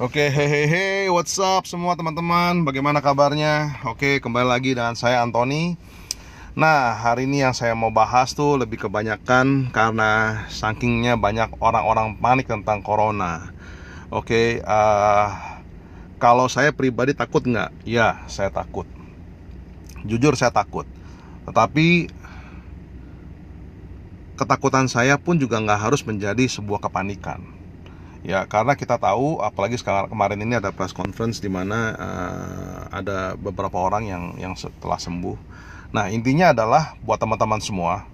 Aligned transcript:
Oke, 0.00 0.32
hehehe, 0.32 1.12
what's 1.12 1.36
up 1.36 1.68
semua 1.68 1.92
teman-teman? 1.92 2.64
Bagaimana 2.64 3.04
kabarnya? 3.04 3.76
Oke, 3.84 4.24
kembali 4.24 4.48
lagi 4.48 4.72
dengan 4.72 4.96
saya 4.96 5.20
Anthony. 5.20 5.76
Nah, 6.56 6.96
hari 6.96 7.28
ini 7.28 7.44
yang 7.44 7.52
saya 7.52 7.76
mau 7.76 7.92
bahas 7.92 8.32
tuh 8.32 8.56
lebih 8.56 8.80
kebanyakan 8.80 9.68
karena 9.68 10.44
sakingnya 10.48 11.20
banyak 11.20 11.52
orang-orang 11.60 12.16
panik 12.16 12.48
tentang 12.48 12.80
corona. 12.80 13.52
Oke, 14.08 14.64
uh, 14.64 15.28
kalau 16.16 16.48
saya 16.48 16.72
pribadi 16.72 17.12
takut 17.12 17.44
nggak? 17.44 17.84
Ya, 17.84 18.24
saya 18.32 18.48
takut. 18.48 18.88
Jujur 20.08 20.40
saya 20.40 20.56
takut. 20.56 20.88
Tetapi 21.44 22.08
ketakutan 24.40 24.88
saya 24.88 25.20
pun 25.20 25.36
juga 25.36 25.60
nggak 25.60 25.84
harus 25.84 26.00
menjadi 26.00 26.48
sebuah 26.48 26.80
kepanikan. 26.80 27.60
Ya, 28.22 28.46
karena 28.46 28.78
kita 28.78 29.02
tahu, 29.02 29.42
apalagi 29.42 29.74
sekarang 29.74 30.06
kemarin 30.06 30.38
ini 30.46 30.54
ada 30.54 30.70
press 30.70 30.94
conference 30.94 31.42
di 31.42 31.50
mana 31.50 31.90
uh, 31.98 32.80
ada 32.94 33.34
beberapa 33.34 33.82
orang 33.82 34.06
yang 34.06 34.24
yang 34.38 34.54
setelah 34.54 34.94
sembuh. 34.94 35.34
Nah, 35.90 36.06
intinya 36.06 36.54
adalah 36.54 36.94
buat 37.02 37.18
teman-teman 37.18 37.58
semua, 37.58 38.06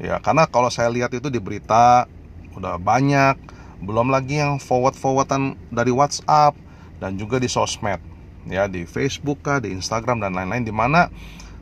ya, 0.00 0.16
karena 0.24 0.48
kalau 0.48 0.72
saya 0.72 0.88
lihat 0.88 1.12
itu 1.12 1.28
di 1.28 1.36
berita 1.36 2.08
udah 2.56 2.80
banyak, 2.80 3.36
belum 3.84 4.08
lagi 4.08 4.40
yang 4.40 4.56
forward-forwardan 4.56 5.60
dari 5.68 5.92
WhatsApp 5.92 6.56
dan 6.96 7.20
juga 7.20 7.36
di 7.36 7.52
sosmed, 7.52 8.00
ya, 8.48 8.64
di 8.64 8.88
Facebook 8.88 9.44
kah, 9.44 9.60
di 9.60 9.76
Instagram 9.76 10.24
dan 10.24 10.40
lain-lain, 10.40 10.64
di 10.64 10.72
mana 10.72 11.12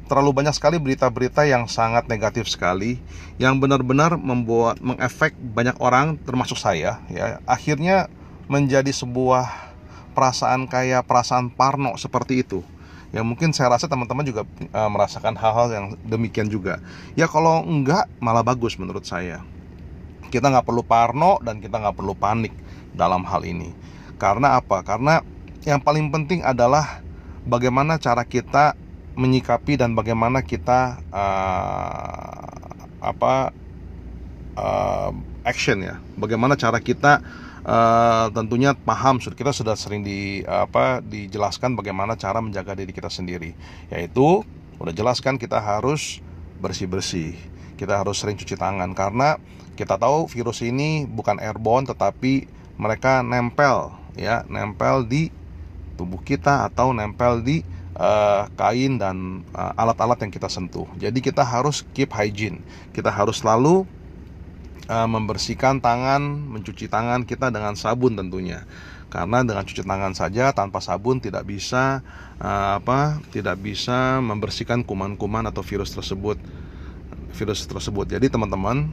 terlalu 0.08 0.42
banyak 0.42 0.56
sekali 0.56 0.80
berita-berita 0.80 1.44
yang 1.44 1.68
sangat 1.68 2.08
negatif 2.08 2.48
sekali 2.48 2.98
yang 3.36 3.60
benar-benar 3.60 4.16
membuat 4.16 4.80
mengefek 4.80 5.36
banyak 5.36 5.76
orang 5.78 6.16
termasuk 6.24 6.56
saya 6.56 6.98
ya. 7.12 7.38
Akhirnya 7.44 8.08
menjadi 8.48 8.88
sebuah 8.90 9.68
perasaan 10.16 10.66
kayak 10.66 11.04
perasaan 11.06 11.52
parno 11.52 11.94
seperti 12.00 12.42
itu. 12.42 12.64
Ya 13.08 13.24
mungkin 13.24 13.56
saya 13.56 13.72
rasa 13.72 13.88
teman-teman 13.88 14.24
juga 14.24 14.44
e, 14.58 14.80
merasakan 14.88 15.32
hal-hal 15.36 15.68
yang 15.72 15.86
demikian 16.04 16.48
juga. 16.48 16.80
Ya 17.16 17.28
kalau 17.28 17.64
enggak 17.64 18.08
malah 18.20 18.44
bagus 18.44 18.76
menurut 18.76 19.04
saya. 19.04 19.44
Kita 20.28 20.52
nggak 20.52 20.66
perlu 20.66 20.84
parno 20.84 21.40
dan 21.40 21.60
kita 21.60 21.80
nggak 21.80 21.96
perlu 21.96 22.12
panik 22.12 22.52
dalam 22.92 23.24
hal 23.24 23.46
ini. 23.48 23.72
Karena 24.20 24.60
apa? 24.60 24.84
Karena 24.84 25.24
yang 25.64 25.80
paling 25.80 26.12
penting 26.12 26.44
adalah 26.44 27.00
bagaimana 27.48 27.96
cara 27.96 28.26
kita 28.28 28.76
menyikapi 29.18 29.74
dan 29.74 29.98
bagaimana 29.98 30.46
kita 30.46 31.02
uh, 31.10 32.78
apa 33.02 33.50
uh, 34.54 35.10
action 35.42 35.82
ya. 35.82 35.98
Bagaimana 36.14 36.54
cara 36.54 36.78
kita 36.78 37.18
uh, 37.66 38.30
tentunya 38.30 38.78
paham 38.78 39.18
kita 39.18 39.50
sudah 39.50 39.74
sering 39.74 40.06
di 40.06 40.46
apa 40.46 41.02
dijelaskan 41.02 41.74
bagaimana 41.74 42.14
cara 42.14 42.38
menjaga 42.38 42.78
diri 42.78 42.94
kita 42.94 43.10
sendiri. 43.10 43.58
Yaitu 43.90 44.46
udah 44.78 44.94
jelaskan 44.94 45.34
kita 45.42 45.58
harus 45.58 46.22
bersih 46.62 46.86
bersih 46.86 47.34
kita 47.78 47.94
harus 47.94 48.18
sering 48.18 48.34
cuci 48.34 48.58
tangan 48.58 48.90
karena 48.94 49.38
kita 49.78 49.94
tahu 49.94 50.26
virus 50.26 50.66
ini 50.66 51.06
bukan 51.06 51.38
airborne 51.38 51.86
tetapi 51.86 52.50
mereka 52.74 53.22
nempel 53.22 53.94
ya 54.18 54.42
nempel 54.50 55.06
di 55.06 55.30
tubuh 55.94 56.18
kita 56.18 56.66
atau 56.66 56.90
nempel 56.90 57.38
di 57.42 57.62
uh, 57.98 58.46
kain 58.54 58.96
dan 58.96 59.42
uh, 59.52 59.74
alat-alat 59.74 60.22
yang 60.24 60.32
kita 60.32 60.46
sentuh. 60.48 60.86
Jadi 60.96 61.18
kita 61.20 61.42
harus 61.42 61.84
keep 61.92 62.14
hygiene. 62.14 62.62
Kita 62.94 63.10
harus 63.10 63.42
selalu 63.42 63.84
uh, 64.88 65.08
membersihkan 65.10 65.82
tangan, 65.82 66.22
mencuci 66.22 66.86
tangan 66.88 67.26
kita 67.26 67.50
dengan 67.50 67.74
sabun 67.74 68.14
tentunya. 68.14 68.64
Karena 69.08 69.40
dengan 69.40 69.64
cuci 69.64 69.82
tangan 69.88 70.12
saja 70.12 70.52
tanpa 70.52 70.84
sabun 70.84 71.18
tidak 71.18 71.48
bisa 71.48 72.04
uh, 72.40 72.76
apa? 72.78 73.20
tidak 73.32 73.56
bisa 73.60 74.20
membersihkan 74.20 74.84
kuman-kuman 74.86 75.44
atau 75.48 75.64
virus 75.64 75.92
tersebut. 75.92 76.38
Virus 77.34 77.64
tersebut. 77.64 78.08
Jadi 78.08 78.28
teman-teman, 78.28 78.92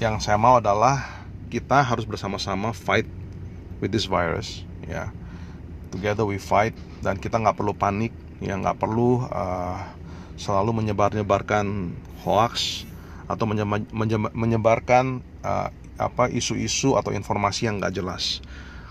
yang 0.00 0.20
saya 0.20 0.36
mau 0.36 0.60
adalah 0.60 1.24
kita 1.48 1.80
harus 1.80 2.04
bersama-sama 2.04 2.72
fight 2.72 3.08
with 3.80 3.92
this 3.92 4.08
virus, 4.08 4.64
ya. 4.88 5.12
Together 5.90 6.26
we 6.26 6.40
fight 6.40 6.74
dan 7.00 7.16
kita 7.16 7.38
nggak 7.38 7.56
perlu 7.56 7.72
panik 7.72 8.12
ya 8.42 8.58
nggak 8.58 8.76
perlu 8.76 9.24
uh, 9.26 9.80
selalu 10.36 10.84
menyebar-nyebarkan 10.84 11.96
hoax 12.20 12.84
atau 13.26 13.48
menyebarkan 14.36 15.24
uh, 15.42 15.68
apa 15.96 16.28
isu-isu 16.28 16.94
atau 16.94 17.10
informasi 17.10 17.66
yang 17.66 17.80
nggak 17.80 17.96
jelas. 17.96 18.44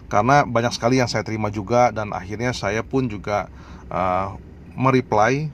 Karena 0.09 0.45
banyak 0.45 0.73
sekali 0.73 1.01
yang 1.01 1.09
saya 1.09 1.25
terima 1.25 1.49
juga 1.49 1.89
dan 1.89 2.13
akhirnya 2.13 2.53
saya 2.53 2.81
pun 2.81 3.09
juga 3.09 3.49
uh, 3.89 4.37
mereply 4.75 5.49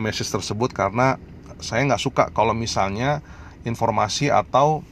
message 0.00 0.30
tersebut 0.30 0.70
karena 0.70 1.18
saya 1.62 1.86
nggak 1.86 2.02
suka 2.02 2.24
kalau 2.34 2.54
misalnya 2.54 3.22
informasi 3.62 4.30
atau 4.30 4.82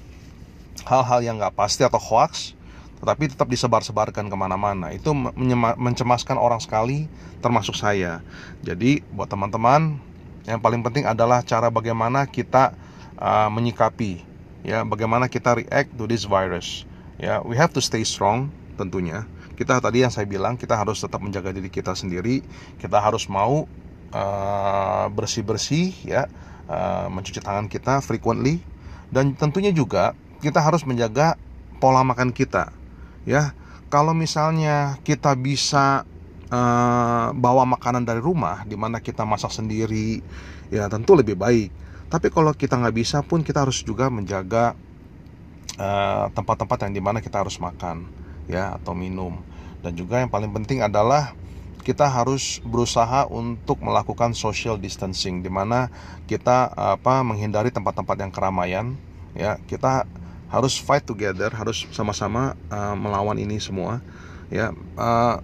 hal-hal 0.86 1.20
yang 1.22 1.36
nggak 1.38 1.54
pasti 1.54 1.82
atau 1.82 1.98
hoax 1.98 2.54
tetapi 3.00 3.32
tetap 3.32 3.48
disebar-sebarkan 3.48 4.28
ke 4.28 4.36
mana-mana. 4.36 4.92
Itu 4.92 5.16
mencemaskan 5.56 6.36
orang 6.36 6.60
sekali 6.60 7.08
termasuk 7.40 7.72
saya. 7.72 8.20
Jadi 8.60 9.00
buat 9.16 9.32
teman-teman 9.32 9.96
yang 10.44 10.60
paling 10.60 10.84
penting 10.84 11.08
adalah 11.08 11.40
cara 11.40 11.72
bagaimana 11.72 12.28
kita 12.28 12.76
uh, 13.16 13.48
menyikapi 13.48 14.20
ya. 14.68 14.84
Bagaimana 14.84 15.32
kita 15.32 15.56
react 15.56 15.96
to 15.96 16.04
this 16.04 16.28
virus 16.28 16.84
ya. 17.16 17.40
We 17.40 17.56
have 17.56 17.72
to 17.72 17.80
stay 17.80 18.04
strong 18.04 18.52
tentunya. 18.76 19.24
Kita 19.56 19.80
tadi 19.80 20.04
yang 20.04 20.12
saya 20.12 20.28
bilang 20.28 20.60
kita 20.60 20.76
harus 20.76 21.00
tetap 21.00 21.24
menjaga 21.24 21.56
diri 21.56 21.72
kita 21.72 21.96
sendiri. 21.96 22.44
Kita 22.76 23.00
harus 23.00 23.24
mau 23.32 23.64
uh, 24.12 25.06
bersih-bersih 25.08 26.04
ya. 26.04 26.28
Uh, 26.68 27.08
mencuci 27.08 27.40
tangan 27.40 27.64
kita 27.64 28.04
frequently. 28.04 28.60
Dan 29.08 29.32
tentunya 29.32 29.72
juga 29.72 30.12
kita 30.44 30.60
harus 30.60 30.84
menjaga 30.84 31.34
pola 31.80 32.04
makan 32.04 32.30
kita 32.30 32.79
ya 33.28 33.52
kalau 33.90 34.14
misalnya 34.14 34.96
kita 35.02 35.34
bisa 35.34 36.06
uh, 36.50 37.28
bawa 37.34 37.66
makanan 37.66 38.06
dari 38.06 38.22
rumah 38.22 38.62
di 38.66 38.78
mana 38.78 39.02
kita 39.02 39.26
masak 39.26 39.50
sendiri 39.50 40.22
ya 40.70 40.86
tentu 40.86 41.18
lebih 41.18 41.34
baik. 41.34 41.70
Tapi 42.10 42.26
kalau 42.30 42.50
kita 42.54 42.78
nggak 42.78 42.96
bisa 42.96 43.22
pun 43.22 43.42
kita 43.46 43.62
harus 43.62 43.86
juga 43.86 44.10
menjaga 44.10 44.74
eh, 45.78 46.26
tempat-tempat 46.34 46.74
uh, 46.74 46.82
yang 46.90 46.92
di 46.98 46.98
mana 46.98 47.22
kita 47.22 47.38
harus 47.38 47.54
makan 47.62 48.02
ya 48.50 48.74
atau 48.82 48.98
minum. 48.98 49.38
Dan 49.78 49.94
juga 49.94 50.18
yang 50.18 50.26
paling 50.26 50.50
penting 50.50 50.82
adalah 50.82 51.38
kita 51.86 52.10
harus 52.10 52.58
berusaha 52.66 53.30
untuk 53.30 53.78
melakukan 53.78 54.34
social 54.34 54.74
distancing 54.74 55.38
di 55.38 55.46
mana 55.54 55.86
kita 56.26 56.74
apa 56.74 57.22
menghindari 57.22 57.70
tempat-tempat 57.70 58.16
yang 58.18 58.34
keramaian 58.34 58.98
ya. 59.38 59.62
Kita 59.70 60.02
harus 60.50 60.76
fight 60.76 61.06
together, 61.06 61.48
harus 61.54 61.86
sama-sama 61.94 62.58
uh, 62.68 62.98
melawan 62.98 63.38
ini 63.38 63.62
semua. 63.62 64.02
Ya, 64.50 64.74
uh, 64.98 65.38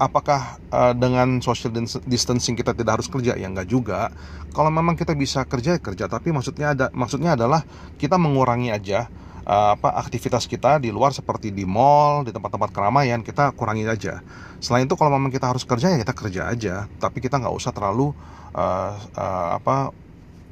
apakah 0.00 0.56
uh, 0.72 0.96
dengan 0.96 1.44
social 1.44 1.72
distancing 2.08 2.56
kita 2.56 2.72
tidak 2.72 3.00
harus 3.00 3.08
kerja? 3.12 3.36
Ya 3.36 3.46
enggak 3.46 3.68
juga. 3.68 4.08
Kalau 4.56 4.72
memang 4.72 4.96
kita 4.96 5.12
bisa 5.12 5.44
kerja 5.44 5.76
ya 5.76 5.80
kerja, 5.80 6.08
tapi 6.08 6.32
maksudnya 6.32 6.72
ada 6.72 6.86
maksudnya 6.96 7.36
adalah 7.36 7.68
kita 8.00 8.16
mengurangi 8.16 8.72
aja 8.72 9.12
uh, 9.44 9.76
apa 9.76 10.00
aktivitas 10.00 10.48
kita 10.48 10.80
di 10.80 10.88
luar 10.88 11.12
seperti 11.12 11.52
di 11.52 11.68
mall, 11.68 12.24
di 12.24 12.32
tempat-tempat 12.32 12.72
keramaian 12.72 13.20
kita 13.20 13.52
kurangi 13.52 13.84
aja. 13.84 14.24
Selain 14.64 14.88
itu 14.88 14.96
kalau 14.96 15.12
memang 15.12 15.28
kita 15.28 15.52
harus 15.52 15.68
kerja 15.68 15.92
ya 15.92 16.00
kita 16.00 16.16
kerja 16.16 16.42
aja, 16.48 16.74
tapi 16.96 17.20
kita 17.20 17.36
nggak 17.36 17.52
usah 17.52 17.76
terlalu 17.76 18.16
uh, 18.56 18.96
uh, 18.96 19.48
apa 19.60 19.92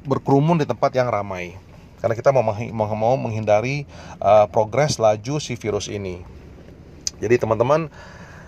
berkerumun 0.05 0.61
di 0.61 0.69
tempat 0.69 0.93
yang 0.93 1.09
ramai 1.09 1.57
karena 2.05 2.13
kita 2.13 2.29
mau 2.29 3.17
menghindari 3.17 3.89
uh, 4.21 4.45
progres 4.45 5.01
laju 5.01 5.41
si 5.41 5.57
virus 5.57 5.89
ini. 5.89 6.21
Jadi 7.17 7.41
teman-teman 7.41 7.89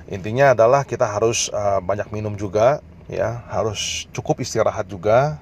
intinya 0.06 0.54
adalah 0.54 0.86
kita 0.86 1.10
harus 1.10 1.50
uh, 1.50 1.82
banyak 1.82 2.06
minum 2.14 2.38
juga 2.38 2.86
ya, 3.10 3.42
harus 3.50 4.06
cukup 4.14 4.46
istirahat 4.46 4.86
juga, 4.86 5.42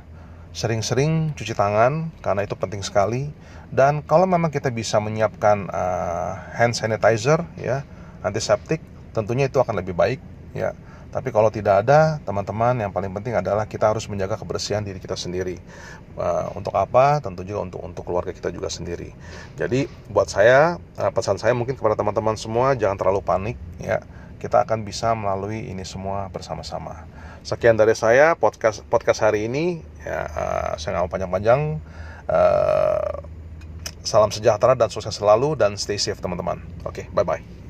sering-sering 0.55 1.35
cuci 1.35 1.51
tangan 1.59 2.07
karena 2.23 2.47
itu 2.47 2.55
penting 2.55 2.79
sekali. 2.87 3.35
Dan 3.67 3.99
kalau 3.99 4.23
memang 4.23 4.47
kita 4.47 4.71
bisa 4.71 4.95
menyiapkan 5.03 5.67
uh, 5.67 6.39
hand 6.55 6.71
sanitizer 6.71 7.43
ya, 7.59 7.83
antiseptik, 8.23 8.79
tentunya 9.11 9.51
itu 9.51 9.59
akan 9.59 9.83
lebih 9.83 9.91
baik 9.91 10.23
ya 10.55 10.71
tapi 11.15 11.31
kalau 11.31 11.47
tidak 11.47 11.87
ada, 11.87 12.19
teman-teman 12.27 12.75
yang 12.75 12.91
paling 12.91 13.07
penting 13.15 13.39
adalah 13.39 13.63
kita 13.63 13.87
harus 13.87 14.03
menjaga 14.11 14.35
kebersihan 14.35 14.83
diri 14.83 14.99
kita 14.99 15.15
sendiri. 15.15 15.63
Uh, 16.19 16.51
untuk 16.59 16.75
apa? 16.75 17.23
Tentu 17.23 17.47
juga 17.47 17.63
untuk 17.63 17.79
untuk 17.87 18.03
keluarga 18.03 18.35
kita 18.35 18.51
juga 18.51 18.67
sendiri. 18.67 19.15
Jadi 19.55 19.87
buat 20.11 20.27
saya 20.27 20.75
uh, 20.99 21.11
pesan 21.15 21.39
saya 21.39 21.55
mungkin 21.55 21.79
kepada 21.79 21.95
teman-teman 21.95 22.35
semua 22.35 22.75
jangan 22.75 22.99
terlalu 22.99 23.23
panik 23.23 23.55
ya. 23.79 24.03
Kita 24.43 24.67
akan 24.67 24.83
bisa 24.83 25.15
melalui 25.15 25.71
ini 25.71 25.87
semua 25.87 26.27
bersama-sama. 26.35 27.07
Sekian 27.47 27.79
dari 27.79 27.95
saya 27.95 28.35
podcast 28.35 28.83
podcast 28.91 29.23
hari 29.23 29.47
ini. 29.47 29.79
Ya, 30.03 30.27
uh, 30.27 30.71
saya 30.75 30.99
nggak 30.99 31.03
mau 31.07 31.13
panjang-panjang. 31.15 31.79
Uh, 32.27 33.23
salam 34.03 34.35
sejahtera 34.35 34.75
dan 34.75 34.91
sukses 34.91 35.15
selalu 35.15 35.55
dan 35.55 35.79
stay 35.79 35.95
safe 35.95 36.19
teman-teman. 36.19 36.59
Oke, 36.83 37.07
okay, 37.07 37.15
bye 37.15 37.23
bye. 37.23 37.64